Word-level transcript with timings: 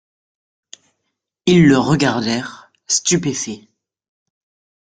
Ils 1.45 1.67
le 1.67 1.77
regardèrent, 1.77 2.71
stupéfaits. 2.87 3.67